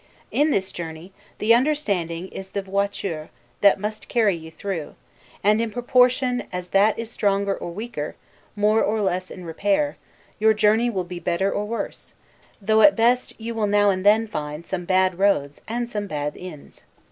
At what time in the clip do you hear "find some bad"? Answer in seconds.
14.27-15.19